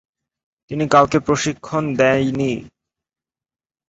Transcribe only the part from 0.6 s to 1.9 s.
তিনি কাউকে প্রশিক্ষণ